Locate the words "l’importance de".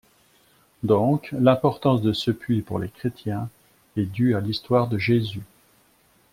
1.31-2.11